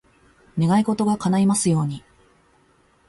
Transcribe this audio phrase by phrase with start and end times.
[0.57, 2.03] 願い事が叶いますように。